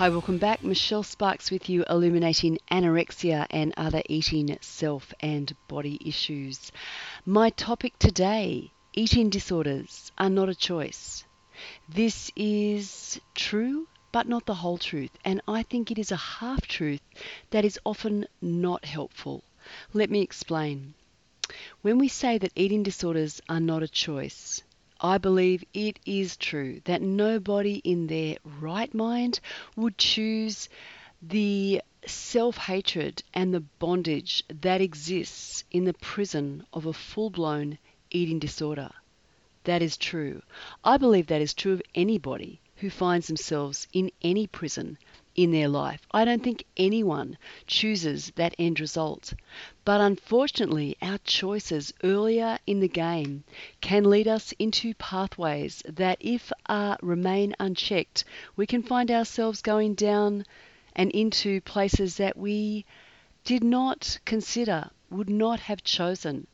[0.00, 0.64] Hi, welcome back.
[0.64, 6.72] Michelle Sparks with you, illuminating anorexia and other eating, self, and body issues.
[7.26, 11.26] My topic today eating disorders are not a choice.
[11.86, 16.66] This is true, but not the whole truth, and I think it is a half
[16.66, 17.02] truth
[17.50, 19.44] that is often not helpful.
[19.92, 20.94] Let me explain.
[21.82, 24.62] When we say that eating disorders are not a choice,
[25.02, 29.40] I believe it is true that nobody in their right mind
[29.74, 30.68] would choose
[31.22, 37.78] the self hatred and the bondage that exists in the prison of a full blown
[38.10, 38.90] eating disorder.
[39.64, 40.42] That is true.
[40.84, 44.98] I believe that is true of anybody who finds themselves in any prison
[45.36, 46.06] in their life.
[46.10, 49.32] I don't think anyone chooses that end result.
[49.84, 53.44] But unfortunately, our choices earlier in the game
[53.80, 58.24] can lead us into pathways that, if uh, remain unchecked,
[58.56, 60.44] we can find ourselves going down
[60.94, 62.84] and into places that we
[63.44, 66.46] did not consider, would not have chosen,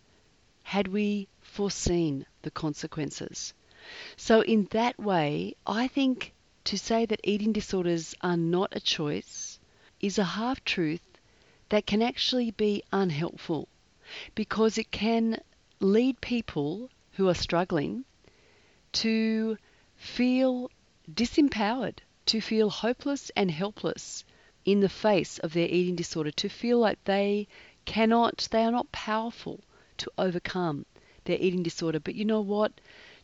[0.63, 3.55] had we foreseen the consequences.
[4.17, 6.33] So, in that way, I think
[6.67, 9.61] to say that eating disorders are not a choice
[10.01, 11.17] is a half truth
[11.69, 13.69] that can actually be unhelpful
[14.35, 15.41] because it can
[15.79, 18.05] lead people who are struggling
[18.91, 19.57] to
[19.97, 20.69] feel
[21.13, 24.25] disempowered, to feel hopeless and helpless
[24.65, 27.47] in the face of their eating disorder, to feel like they
[27.85, 29.61] cannot, they are not powerful
[29.99, 30.85] to overcome
[31.27, 32.01] their eating disorder.
[32.01, 32.73] But you know what?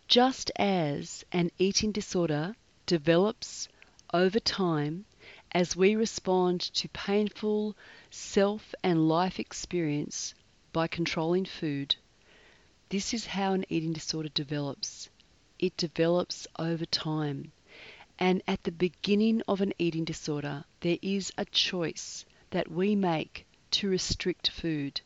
[0.07, 2.55] Just as an eating disorder
[2.93, 3.69] develops
[4.13, 5.07] over time
[5.53, 7.75] as we respond to painful
[8.11, 10.35] self and life experience
[10.75, 11.97] by controlling food.
[12.91, 15.09] This is how an eating disorder develops.
[15.59, 17.51] It develops over time.
[18.19, 23.47] And at the beginning of an eating disorder, there is a choice that we make
[23.71, 25.01] to restrict food.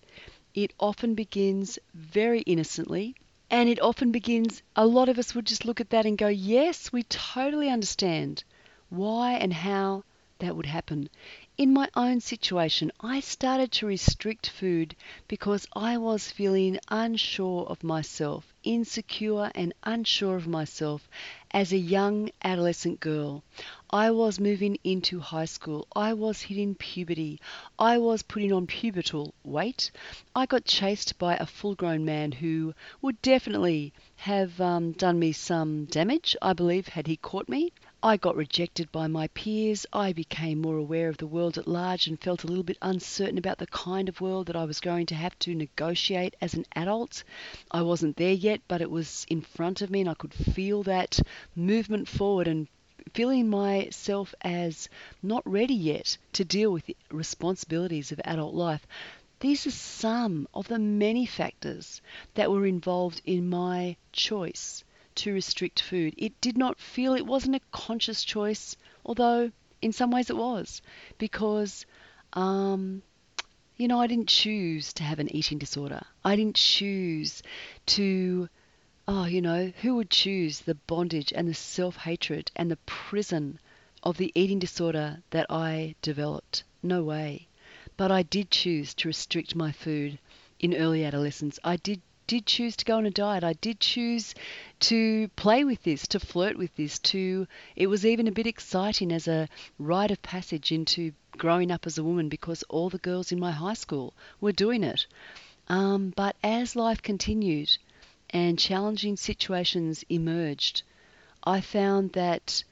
[0.54, 3.14] It often begins very innocently
[3.50, 6.28] and it often begins, a lot of us would just look at that and go,
[6.28, 8.44] yes, we totally understand
[8.88, 10.04] why and how
[10.38, 11.08] that would happen.
[11.56, 14.94] In my own situation, I started to restrict food
[15.28, 21.08] because I was feeling unsure of myself, insecure and unsure of myself
[21.50, 23.42] as a young adolescent girl.
[23.92, 25.86] I was moving into high school.
[25.94, 27.41] I was hitting puberty.
[27.78, 29.92] I was putting on pubertal weight.
[30.34, 35.30] I got chased by a full grown man who would definitely have um, done me
[35.30, 37.72] some damage, I believe, had he caught me.
[38.02, 39.86] I got rejected by my peers.
[39.92, 43.38] I became more aware of the world at large and felt a little bit uncertain
[43.38, 46.66] about the kind of world that I was going to have to negotiate as an
[46.75, 47.22] adult.
[47.70, 50.82] I wasn't there yet, but it was in front of me and I could feel
[50.82, 51.20] that
[51.54, 52.66] movement forward and
[53.12, 54.89] feeling myself as
[55.22, 58.87] not ready yet to deal with the responsibilities of adult life.
[59.41, 62.00] These are some of the many factors
[62.34, 64.83] that were involved in my choice
[65.17, 66.15] to restrict food.
[66.17, 69.50] It did not feel, it wasn't a conscious choice, although
[69.83, 70.83] in some ways it was,
[71.19, 71.87] because,
[72.33, 73.03] um,
[73.77, 76.03] you know, I didn't choose to have an eating disorder.
[76.25, 77.43] I didn't choose
[77.87, 78.49] to
[79.09, 83.61] Oh, you know, who would choose the bondage and the self hatred and the prison
[84.03, 86.65] of the eating disorder that I developed?
[86.83, 87.47] No way.
[87.97, 90.19] But I did choose to restrict my food
[90.59, 91.61] in early adolescence.
[91.62, 93.44] I did did choose to go on a diet.
[93.44, 94.34] I did choose
[94.81, 97.47] to play with this, to flirt with this, to
[97.77, 101.97] it was even a bit exciting as a rite of passage into growing up as
[101.97, 105.06] a woman because all the girls in my high school were doing it.
[105.69, 107.78] Um, but as life continued,
[108.31, 110.82] and challenging situations emerged,
[111.44, 112.64] I found that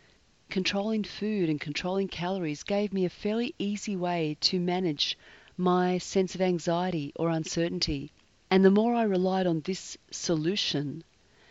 [0.51, 5.17] controlling food and controlling calories gave me a fairly easy way to manage
[5.57, 8.11] my sense of anxiety or uncertainty.
[8.51, 11.05] And the more I relied on this solution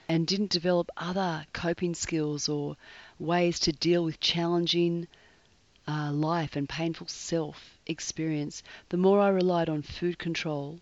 [0.09, 2.75] and didn't develop other coping skills or
[3.19, 5.07] ways to deal with challenging
[5.88, 10.79] uh, life and painful self experience, the more I relied on food control,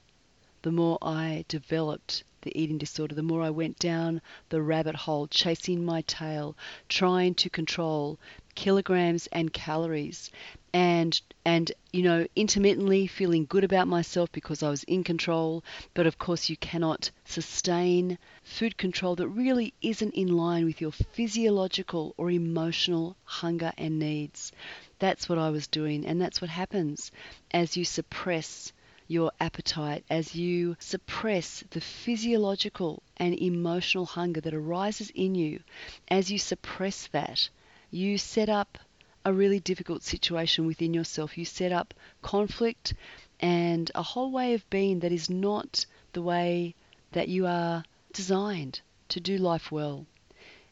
[0.64, 5.28] the more I developed the eating disorder, the more I went down the rabbit hole,
[5.28, 6.56] chasing my tail,
[6.90, 8.20] trying to control
[8.56, 10.30] kilograms and calories
[10.74, 15.64] and and you know intermittently feeling good about myself because I was in control.
[15.94, 20.92] But of course you cannot sustain food control that really isn't in line with your
[20.92, 24.52] physiological or emotional hunger and needs.
[25.00, 27.12] That's what I was doing and that's what happens
[27.52, 28.74] as you suppress
[29.12, 35.60] your appetite, as you suppress the physiological and emotional hunger that arises in you,
[36.08, 37.50] as you suppress that,
[37.90, 38.78] you set up
[39.26, 41.38] a really difficult situation within yourself.
[41.38, 42.94] You set up conflict
[43.42, 46.74] and a whole way of being that is not the way
[47.12, 48.80] that you are designed
[49.10, 50.06] to do life well.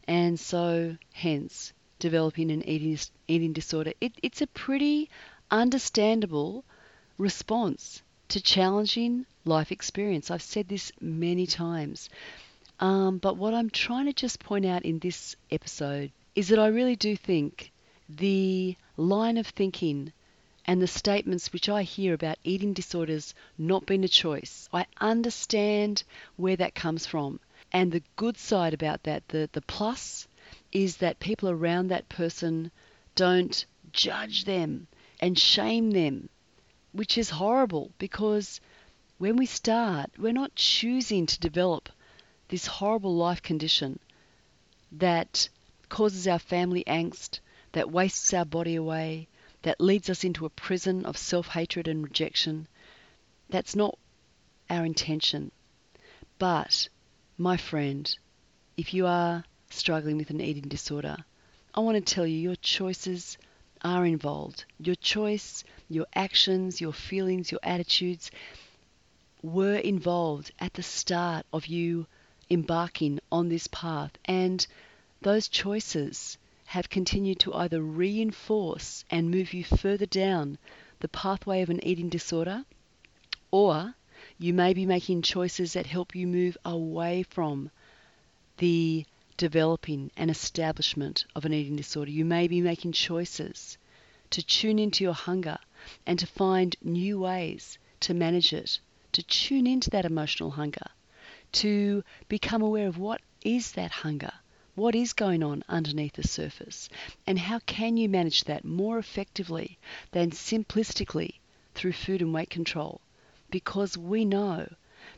[0.07, 2.97] And so, hence, developing an eating,
[3.27, 3.91] eating disorder.
[4.00, 5.09] It, it's a pretty
[5.51, 6.63] understandable
[7.18, 10.31] response to challenging life experience.
[10.31, 12.10] I've said this many times.
[12.80, 16.68] Um, but what I'm trying to just point out in this episode is that I
[16.68, 17.72] really do think
[18.08, 20.14] the line of thinking
[20.66, 26.04] and the statements which I hear about eating disorders not being a choice, I understand
[26.36, 27.40] where that comes from.
[27.72, 30.28] And the good side about that, the, the plus,
[30.72, 32.72] is that people around that person
[33.16, 34.88] don't judge them
[35.20, 36.30] and shame them,
[36.91, 38.59] which is horrible because
[39.18, 41.89] when we start, we're not choosing to develop
[42.47, 44.00] this horrible life condition
[44.91, 45.50] that
[45.89, 47.39] causes our family angst,
[47.74, 49.27] that wastes our body away,
[49.62, 52.68] that leads us into a prison of self hatred and rejection.
[53.50, 53.97] That's not
[54.69, 55.51] our intention.
[56.38, 56.88] But,
[57.38, 58.09] my friend,
[58.77, 61.18] if you are struggling with an eating disorder,
[61.74, 63.38] I want to tell you your choices
[63.81, 64.66] are involved.
[64.80, 68.31] Your choice, your actions, your feelings, your attitudes
[69.42, 72.06] were involved at the start of you
[72.50, 74.12] embarking on this path.
[74.26, 74.66] And
[75.22, 80.58] those choices have continued to either reinforce and move you further down
[81.00, 82.64] the pathway of an eating disorder,
[83.52, 83.96] or
[84.38, 87.72] you may be making choices that help you move away from
[88.58, 89.06] the
[89.39, 92.12] developing and establishment of an eating disorder.
[92.12, 93.77] You may be making choices
[94.31, 95.57] to tune into your hunger
[96.06, 98.80] and to find new ways to manage it,
[99.13, 100.88] to tune into that emotional hunger,
[101.53, 104.33] to become aware of what is that hunger,
[104.75, 106.89] what is going on underneath the surface,
[107.25, 109.80] and how can you manage that more effectively
[110.12, 111.36] than simplistically
[111.75, 113.00] through food and weight control.
[113.50, 114.68] Because we know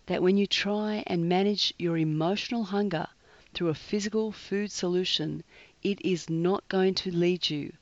[0.05, 3.07] that when you try and manage your emotional hunger
[3.53, 5.43] through a physical food solution,
[5.83, 7.73] it is not going to lead you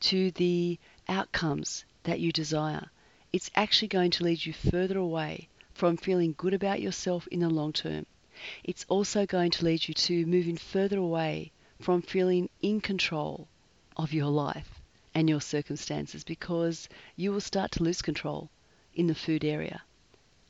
[0.00, 0.78] to the
[1.08, 2.90] outcomes that you desire.
[3.32, 7.50] It's actually going to lead you further away from feeling good about yourself in the
[7.50, 8.06] long term.
[8.62, 13.48] It's also going to lead you to moving further away from feeling in control
[13.96, 14.80] of your life
[15.14, 18.50] and your circumstances because you will start to lose control
[18.94, 19.82] in the food area.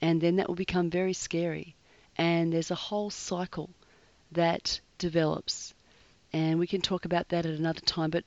[0.00, 1.74] And then that will become very scary.
[2.16, 3.70] And there's a whole cycle
[4.32, 5.74] that develops.
[6.32, 8.10] And we can talk about that at another time.
[8.10, 8.24] But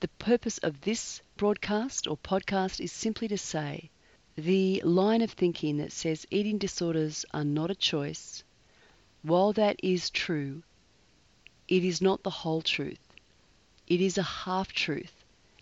[0.00, 3.90] the purpose of this broadcast or podcast is simply to say
[4.36, 8.42] the line of thinking that says eating disorders are not a choice,
[9.22, 10.62] while that is true,
[11.68, 13.00] it is not the whole truth.
[13.86, 15.12] It is a half truth.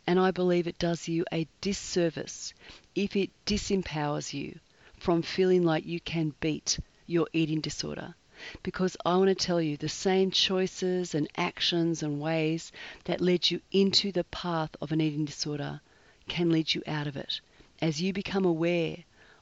[0.06, 2.55] And I believe it does you a disservice
[2.94, 4.58] if it disempowers you
[4.99, 8.14] from feeling like you can beat your eating disorder
[8.62, 12.73] because I want to tell you the same choices and actions and ways
[13.04, 15.80] that led you into the path of an eating disorder
[16.28, 17.40] can lead you out of it.
[17.82, 18.99] As you become aware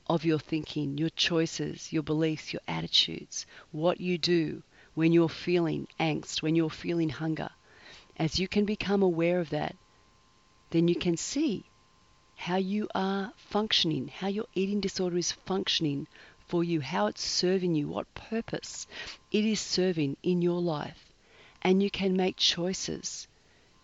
[0.06, 4.62] of your thinking, your choices, your beliefs, your attitudes, what you do
[4.94, 7.50] when you're feeling angst, when you're feeling hunger,
[8.16, 9.76] as you can become aware of that,
[10.70, 11.64] then you can see
[12.36, 16.06] how you are functioning, how your eating disorder is functioning
[16.48, 18.86] for you, how it's serving you, what purpose
[19.30, 21.12] it is serving in your life.
[21.62, 23.28] And you can make choices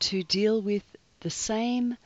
[0.00, 0.84] to deal with
[1.20, 1.96] the same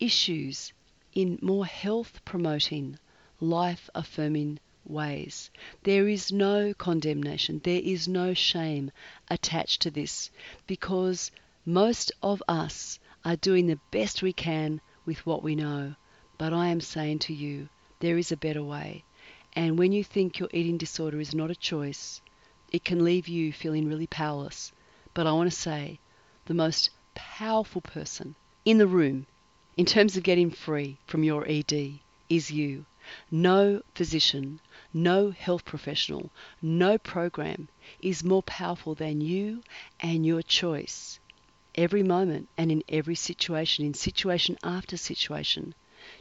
[0.00, 0.72] issues
[1.14, 2.98] in more health promoting,
[3.40, 5.50] life affirming ways.
[5.82, 8.90] There is no condemnation, there is no shame
[9.28, 10.30] attached to this
[10.66, 11.30] because
[11.66, 15.94] most of us are doing the best we can with what we know.
[16.38, 17.68] But I am saying to you,
[18.00, 19.04] there is a better way.
[19.54, 22.20] And when you think your eating disorder is not a choice,
[22.70, 24.72] it can leave you feeling really powerless.
[25.14, 26.00] But I want to say
[26.44, 29.26] the most powerful person in the room
[29.76, 32.84] in terms of getting free from your ED is you.
[33.30, 34.60] No physician,
[34.92, 37.68] no health professional, no program
[38.02, 39.62] is more powerful than you
[40.00, 41.18] and your choice.
[41.74, 45.74] Every moment and in every situation, in situation after situation,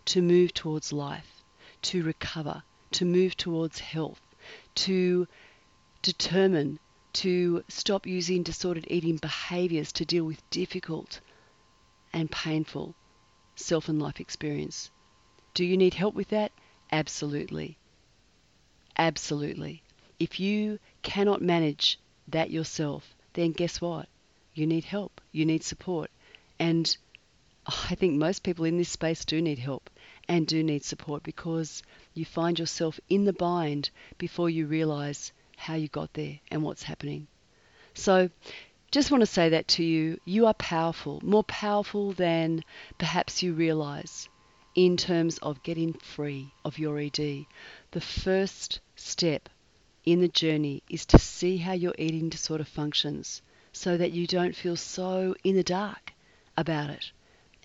[0.05, 1.43] to move towards life,
[1.81, 4.21] to recover, to move towards health,
[4.75, 5.27] to
[6.01, 6.79] determine
[7.13, 11.19] to stop using disordered eating behaviors to deal with difficult
[12.13, 12.95] and painful
[13.55, 14.91] self and life experience.
[15.53, 16.51] Do you need help with that?
[16.91, 17.77] Absolutely.
[18.97, 19.81] Absolutely.
[20.19, 24.07] If you cannot manage that yourself, then guess what?
[24.53, 25.21] You need help.
[25.31, 26.09] You need support.
[26.59, 26.95] And
[27.65, 29.89] I think most people in this space do need help
[30.27, 35.75] and do need support because you find yourself in the bind before you realize how
[35.75, 37.27] you got there and what's happening.
[37.93, 38.29] So,
[38.91, 40.19] just want to say that to you.
[40.23, 42.63] You are powerful, more powerful than
[42.97, 44.29] perhaps you realize
[44.75, 47.45] in terms of getting free of your ED.
[47.91, 49.49] The first step
[50.05, 53.41] in the journey is to see how your eating disorder functions
[53.73, 56.13] so that you don't feel so in the dark
[56.55, 57.11] about it.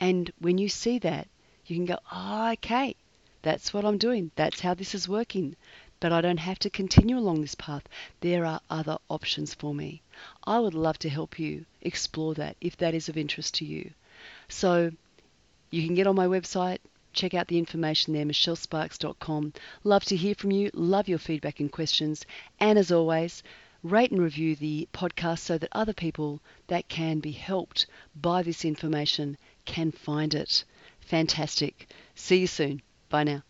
[0.00, 1.28] And when you see that,
[1.66, 2.96] you can go, oh, okay,
[3.42, 4.30] that's what I'm doing.
[4.36, 5.56] That's how this is working.
[6.00, 7.88] But I don't have to continue along this path.
[8.20, 10.02] There are other options for me.
[10.44, 13.92] I would love to help you explore that if that is of interest to you.
[14.48, 14.90] So
[15.70, 16.78] you can get on my website,
[17.12, 19.52] check out the information there, michellesparks.com.
[19.84, 22.26] Love to hear from you, love your feedback and questions.
[22.58, 23.42] And as always,
[23.82, 28.64] rate and review the podcast so that other people that can be helped by this
[28.64, 30.64] information can find it.
[31.02, 31.88] Fantastic.
[32.14, 32.82] See you soon.
[33.08, 33.42] Bye now.